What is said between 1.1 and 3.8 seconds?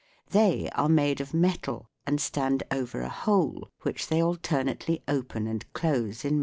of metal and stand over a hole (Fig. 74),